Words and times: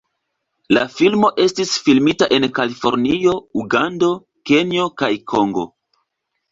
La 0.77 0.85
filmo 0.93 1.29
estis 1.43 1.75
filmita 1.89 2.29
en 2.39 2.49
Kalifornio, 2.61 3.37
Ugando, 3.65 4.11
Kenjo 4.53 4.93
kaj 5.05 5.13
Kongo. 5.35 5.73